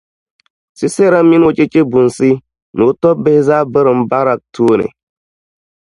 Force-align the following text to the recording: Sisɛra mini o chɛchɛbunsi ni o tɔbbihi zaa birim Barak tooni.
Sisɛra 0.77 1.19
mini 1.29 1.45
o 1.49 1.55
chɛchɛbunsi 1.57 2.29
ni 2.75 2.81
o 2.89 2.97
tɔbbihi 3.01 3.39
zaa 3.47 3.63
birim 3.71 3.99
Barak 4.09 4.39
tooni. 4.53 4.87